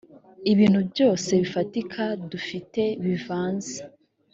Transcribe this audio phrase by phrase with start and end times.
[0.51, 3.75] ibintu byose bifatika dufite bivanze.